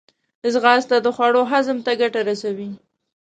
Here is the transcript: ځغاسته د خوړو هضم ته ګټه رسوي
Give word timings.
ځغاسته 0.53 0.95
د 1.01 1.07
خوړو 1.15 1.41
هضم 1.51 1.77
ته 1.85 1.91
ګټه 2.01 2.21
رسوي 2.29 2.69